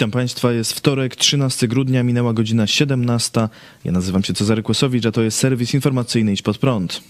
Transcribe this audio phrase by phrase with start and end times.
[0.00, 3.48] Witam Państwa, jest wtorek, 13 grudnia, minęła godzina 17.
[3.84, 7.02] Ja nazywam się Cezary Kłosowicz, a to jest serwis informacyjny Idź Pod Prąd.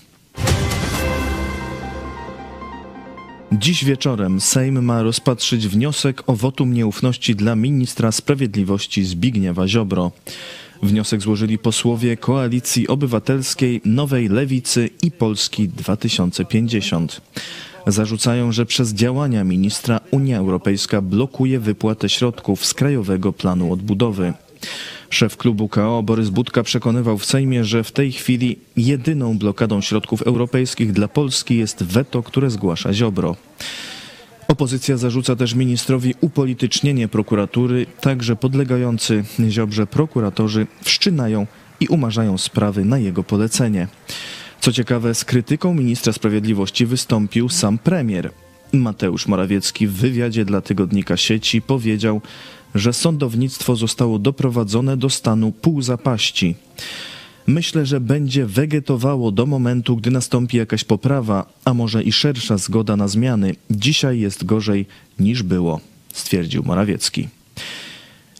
[3.52, 10.12] Dziś wieczorem Sejm ma rozpatrzyć wniosek o wotum nieufności dla ministra sprawiedliwości Zbigniewa Ziobro.
[10.82, 17.20] Wniosek złożyli posłowie Koalicji Obywatelskiej, Nowej Lewicy i Polski 2050.
[17.86, 24.32] Zarzucają, że przez działania ministra Unia Europejska blokuje wypłatę środków z Krajowego Planu Odbudowy.
[25.10, 30.22] Szef klubu KO Borys Budka przekonywał w Sejmie, że w tej chwili jedyną blokadą środków
[30.22, 33.36] europejskich dla Polski jest weto, które zgłasza Ziobro.
[34.48, 41.46] Opozycja zarzuca też ministrowi upolitycznienie prokuratury, także podlegający Ziobrze prokuratorzy wszczynają
[41.80, 43.88] i umarzają sprawy na jego polecenie.
[44.60, 48.30] Co ciekawe, z krytyką ministra sprawiedliwości wystąpił sam premier.
[48.72, 52.20] Mateusz Morawiecki w wywiadzie dla tygodnika sieci powiedział,
[52.74, 56.54] że sądownictwo zostało doprowadzone do stanu półzapaści.
[57.46, 62.96] Myślę, że będzie wegetowało do momentu, gdy nastąpi jakaś poprawa, a może i szersza zgoda
[62.96, 63.54] na zmiany.
[63.70, 64.86] Dzisiaj jest gorzej
[65.18, 65.80] niż było,
[66.12, 67.28] stwierdził Morawiecki.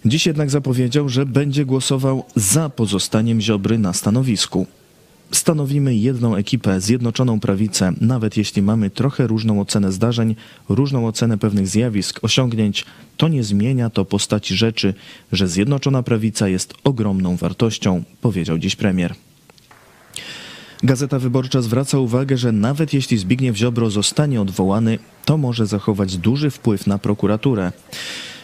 [0.05, 4.67] Dziś jednak zapowiedział, że będzie głosował za pozostaniem Ziobry na stanowisku
[5.33, 10.37] stanowimy jedną ekipę, zjednoczoną prawicę, nawet jeśli mamy trochę różną ocenę zdarzeń,
[10.69, 12.85] różną ocenę pewnych zjawisk, osiągnięć,
[13.17, 14.95] to nie zmienia to postaci rzeczy,
[15.33, 19.15] że zjednoczona prawica jest ogromną wartością, powiedział dziś premier.
[20.83, 26.51] Gazeta Wyborcza zwraca uwagę, że nawet jeśli Zbigniew Ziobro zostanie odwołany, to może zachować duży
[26.51, 27.73] wpływ na prokuraturę.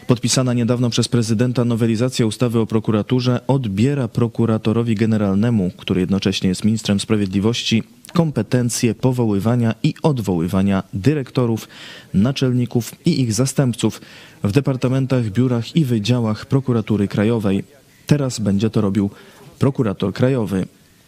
[0.06, 7.00] Podpisana niedawno przez prezydenta nowelizacja ustawy o prokuraturze odbiera prokuratorowi generalnemu, który jednocześnie jest ministrem
[7.00, 11.68] sprawiedliwości, kompetencje powoływania i odwoływania dyrektorów,
[12.14, 14.00] naczelników i ich zastępców
[14.44, 17.64] w departamentach, biurach i wydziałach prokuratury krajowej.
[18.06, 19.10] Teraz będzie to robił
[19.58, 20.66] prokurator krajowy.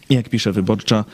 [0.09, 1.05] Jak pisze wyborcza,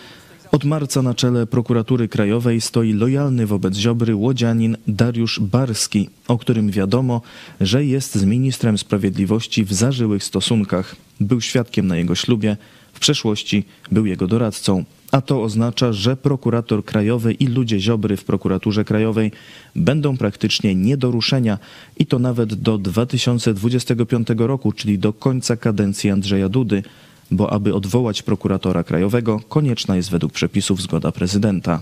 [0.56, 6.72] od marca na czele prokuratury krajowej stoi lojalny wobec Ziobry łodzianin Dariusz Barski, o którym
[6.72, 7.22] wiadomo,
[7.62, 10.96] że jest z ministrem sprawiedliwości w zażyłych stosunkach.
[11.20, 12.58] Był świadkiem na jego ślubie,
[12.94, 14.84] w przeszłości był jego doradcą.
[15.12, 19.32] A to oznacza, że prokurator krajowy i ludzie Ziobry w prokuraturze krajowej
[19.76, 21.58] będą praktycznie nie do ruszenia
[21.98, 26.84] i to nawet do 2025 roku, czyli do końca kadencji Andrzeja Dudy
[27.32, 31.82] bo aby odwołać prokuratora krajowego, konieczna jest według przepisów zgoda prezydenta.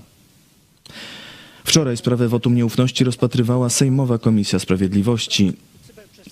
[1.63, 5.53] Wczoraj sprawę wotum nieufności rozpatrywała Sejmowa Komisja Sprawiedliwości.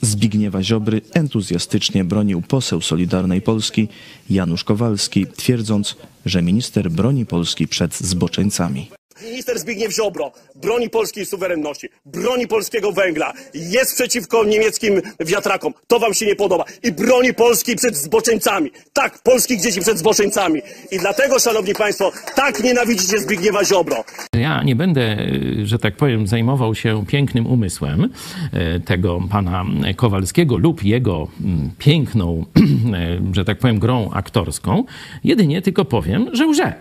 [0.02, 3.88] Zbigniewa Ziobry entuzjastycznie bronił poseł Solidarnej Polski
[4.30, 5.96] Janusz Kowalski, twierdząc,
[6.26, 9.01] że minister broni Polski przed zboczeńcami.
[9.24, 15.74] Minister Zbigniew Ziobro broni polskiej suwerenności, broni polskiego węgla, jest przeciwko niemieckim wiatrakom.
[15.88, 16.64] To wam się nie podoba.
[16.84, 18.72] I broni Polski przed zboczeńcami.
[18.94, 20.62] Tak, polskich dzieci przed zboczeńcami.
[20.92, 24.04] I dlatego, szanowni państwo, tak nienawidzicie Zbigniewa Ziobro.
[24.34, 25.18] Ja nie będę,
[25.64, 28.10] że tak powiem, zajmował się pięknym umysłem
[28.54, 29.66] e, tego pana
[29.96, 32.46] Kowalskiego lub jego mm, piękną,
[32.94, 34.84] e, że tak powiem, grą aktorską.
[35.24, 36.74] Jedynie tylko powiem, że łże.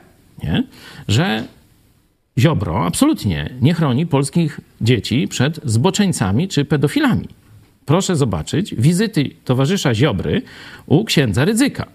[0.43, 0.65] Nie?
[1.09, 1.45] Że
[2.41, 7.29] Ziobro absolutnie nie chroni polskich dzieci przed zboczeńcami czy pedofilami.
[7.87, 10.43] Proszę zobaczyć wizyty towarzysza Ziobry
[10.87, 11.87] u księdza Rydzyka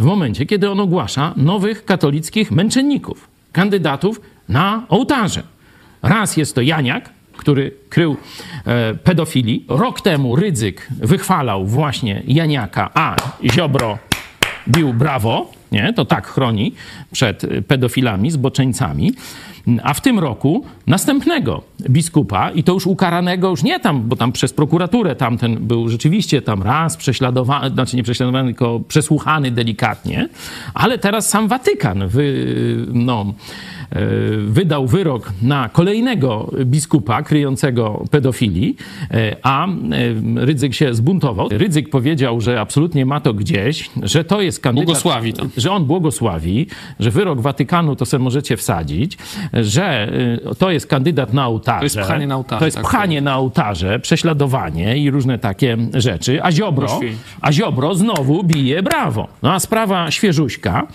[0.00, 5.42] w momencie, kiedy on ogłasza nowych katolickich męczenników, kandydatów na ołtarze.
[6.02, 8.16] Raz jest to Janiak, który krył
[8.66, 9.64] e, pedofili.
[9.68, 13.98] Rok temu Rydzyk wychwalał właśnie Janiaka, a Ziobro
[14.68, 15.52] bił brawo.
[15.72, 15.92] Nie?
[15.92, 16.74] To tak chroni
[17.12, 19.12] przed pedofilami, zboczeńcami
[19.82, 24.32] a w tym roku następnego biskupa i to już ukaranego, już nie tam, bo tam
[24.32, 30.28] przez prokuraturę tamten był rzeczywiście tam raz prześladowany, znaczy nie prześladowany, tylko przesłuchany delikatnie,
[30.74, 32.46] ale teraz sam Watykan wy,
[32.92, 33.34] no,
[33.90, 34.06] e,
[34.36, 38.76] wydał wyrok na kolejnego biskupa kryjącego pedofilii,
[39.10, 39.70] e, a e,
[40.36, 41.48] Rydzyk się zbuntował.
[41.50, 44.86] Rydzyk powiedział, że absolutnie ma to gdzieś, że to jest kandydat...
[44.86, 45.46] Błogosławi to.
[45.56, 46.66] Że on błogosławi,
[47.00, 49.18] że wyrok Watykanu to sobie możecie wsadzić,
[49.52, 50.12] że
[50.58, 51.78] to jest kandydat na ołtarze.
[51.78, 52.58] To jest pchanie na ołtarze.
[52.58, 56.42] To jest tak, pchanie na ołtarze, prześladowanie i różne takie rzeczy.
[56.42, 57.00] A Ziobro,
[57.40, 59.28] a Ziobro znowu bije brawo.
[59.42, 60.86] No a sprawa świeżuśka.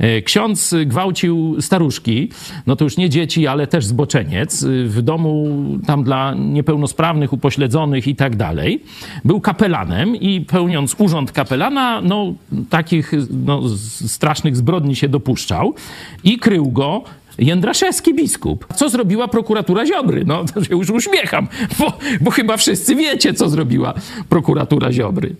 [0.00, 2.30] Y, ksiądz gwałcił staruszki,
[2.66, 4.62] no to już nie dzieci, ale też zboczeniec.
[4.62, 5.46] Y, w domu
[5.86, 8.82] tam dla niepełnosprawnych, upośledzonych i tak dalej.
[9.24, 12.34] Był kapelanem i pełniąc urząd kapelana, no
[12.70, 13.12] takich
[13.44, 13.68] no,
[14.06, 15.74] strasznych zbrodni się dopuszczał
[16.24, 17.04] i krył go
[17.38, 18.66] Jędraszewski biskup.
[18.76, 20.24] Co zrobiła prokuratura Ziobry?
[20.26, 21.48] No, to się już uśmiecham,
[21.78, 23.94] bo, bo chyba wszyscy wiecie, co zrobiła
[24.28, 25.36] prokuratura Ziobry.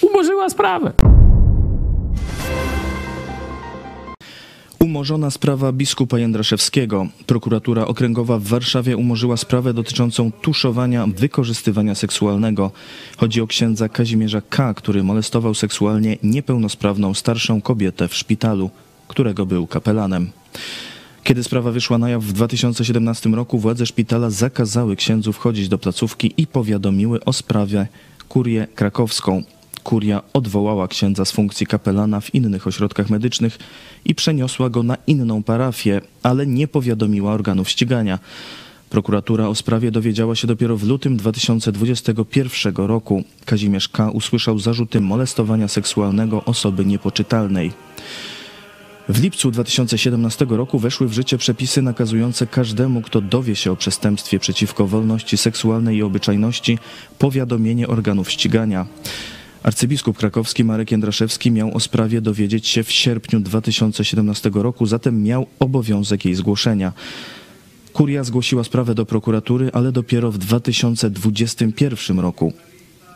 [0.00, 0.92] Umorzyła sprawę.
[4.78, 7.06] Umorzona sprawa biskupa Jędraszewskiego.
[7.26, 12.70] Prokuratura okręgowa w Warszawie umorzyła sprawę dotyczącą tuszowania wykorzystywania seksualnego.
[13.16, 18.70] Chodzi o księdza Kazimierza K., który molestował seksualnie niepełnosprawną starszą kobietę w szpitalu,
[19.08, 20.30] którego był kapelanem.
[21.24, 26.34] Kiedy sprawa wyszła na jaw w 2017 roku, władze szpitala zakazały księdzu wchodzić do placówki
[26.36, 27.86] i powiadomiły o sprawie
[28.28, 29.42] kurię krakowską.
[29.82, 33.58] Kuria odwołała księdza z funkcji kapelana w innych ośrodkach medycznych
[34.04, 38.18] i przeniosła go na inną parafię, ale nie powiadomiła organów ścigania.
[38.90, 43.24] Prokuratura o sprawie dowiedziała się dopiero w lutym 2021 roku.
[43.44, 44.10] Kazimierz K.
[44.10, 47.72] usłyszał zarzuty molestowania seksualnego osoby niepoczytalnej.
[49.08, 54.38] W lipcu 2017 roku weszły w życie przepisy nakazujące każdemu, kto dowie się o przestępstwie
[54.38, 56.78] przeciwko wolności seksualnej i obyczajności,
[57.18, 58.86] powiadomienie organów ścigania.
[59.62, 65.46] Arcybiskup krakowski Marek Jędraszewski miał o sprawie dowiedzieć się w sierpniu 2017 roku, zatem miał
[65.58, 66.92] obowiązek jej zgłoszenia.
[67.92, 72.52] Kuria zgłosiła sprawę do prokuratury, ale dopiero w 2021 roku.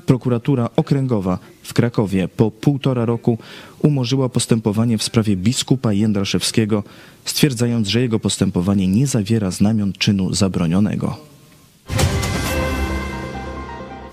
[0.07, 3.39] Prokuratura Okręgowa w Krakowie po półtora roku
[3.79, 6.85] umorzyła postępowanie w sprawie biskupa Jędraszewskiego,
[7.25, 11.17] stwierdzając, że jego postępowanie nie zawiera znamion czynu zabronionego.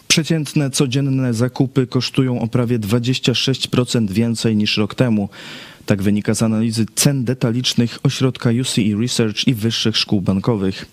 [0.08, 5.30] Przeciętne codzienne zakupy kosztują o prawie 26% więcej niż rok temu.
[5.86, 10.86] Tak wynika z analizy cen detalicznych ośrodka UCE Research i wyższych szkół bankowych.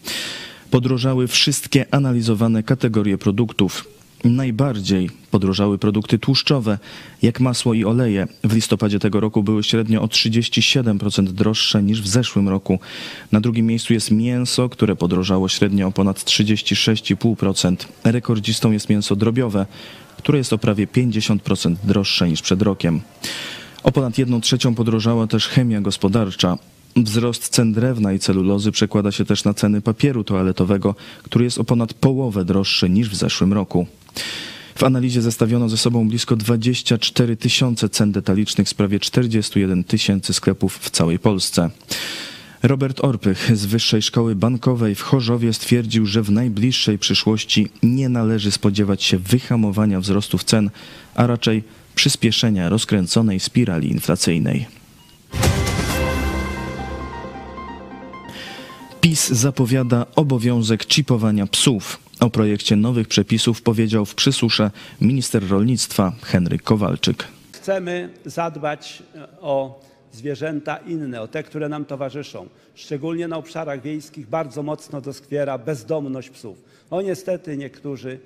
[0.71, 3.96] Podrożały wszystkie analizowane kategorie produktów.
[4.31, 6.79] Najbardziej podrożały produkty tłuszczowe,
[7.23, 8.27] jak masło i oleje.
[8.45, 12.79] W listopadzie tego roku były średnio o 37% droższe niż w zeszłym roku.
[13.33, 17.77] Na drugim miejscu jest mięso, które podrożało średnio o ponad 36,5%.
[18.05, 19.67] Rekordzistą jest mięso drobiowe,
[20.19, 23.01] które jest o prawie 50% droższe niż przed rokiem.
[23.83, 26.59] O ponad 1 trzecią podrożała też chemia gospodarcza.
[26.97, 31.65] Wzrost cen drewna i celulozy przekłada się też na ceny papieru toaletowego, który jest o
[31.65, 33.87] ponad połowę droższy niż w zeszłym roku.
[34.77, 40.79] W analizie zestawiono ze sobą blisko 24 tysiące cen detalicznych z prawie 41 tysięcy sklepów
[40.79, 41.71] w całej Polsce.
[42.63, 48.51] Robert Orpych z Wyższej Szkoły Bankowej w Chorzowie stwierdził, że w najbliższej przyszłości nie należy
[48.51, 50.71] spodziewać się wyhamowania wzrostów cen,
[51.15, 51.65] a raczej
[51.95, 54.67] przyspieszenia rozkręconej spirali inflacyjnej.
[59.01, 61.99] PiS zapowiada obowiązek chipowania psów.
[62.27, 64.71] O projekcie nowych przepisów powiedział w przysusze
[65.01, 67.25] minister rolnictwa Henryk Kowalczyk.
[67.53, 69.81] Chcemy zadbać e, o
[70.13, 72.49] zwierzęta inne, o te, które nam towarzyszą.
[72.75, 76.59] Szczególnie na obszarach wiejskich bardzo mocno doskwiera bezdomność psów.
[76.91, 78.19] No niestety niektórzy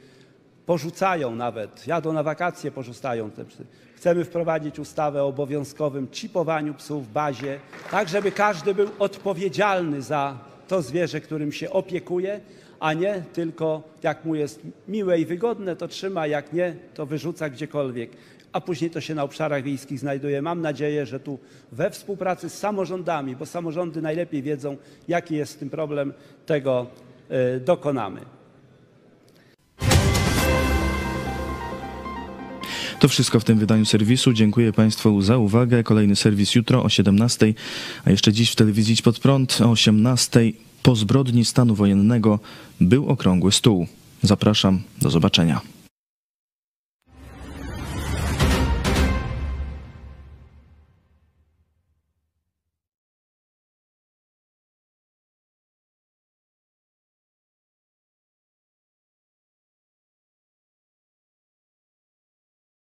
[0.67, 3.65] porzucają nawet, jadą na wakacje, porzucają te psy.
[3.97, 10.50] Chcemy wprowadzić ustawę o obowiązkowym chipowaniu psów w bazie, tak żeby każdy był odpowiedzialny za
[10.71, 12.41] to zwierzę, którym się opiekuje,
[12.81, 17.51] a nie tylko jak mu jest miłe i wygodne, to trzyma, jak nie, to wyrzuca
[17.51, 18.11] gdziekolwiek.
[18.53, 20.43] A później to się na obszarach wiejskich znajduje.
[20.43, 21.39] Mam nadzieję, że tu
[21.73, 24.77] we współpracy z samorządami, bo samorządy najlepiej wiedzą,
[25.09, 26.13] jaki jest z tym problem,
[26.47, 26.87] tego
[27.57, 28.21] y, dokonamy.
[33.01, 34.33] To wszystko w tym wydaniu serwisu.
[34.33, 35.83] Dziękuję Państwu za uwagę.
[35.83, 37.55] Kolejny serwis jutro o 17,
[38.05, 40.53] a jeszcze dziś w telewizji Pod Prąd o 18.
[40.83, 42.39] Po zbrodni stanu wojennego
[42.81, 43.87] był okrągły stół.
[44.23, 45.80] Zapraszam, do zobaczenia.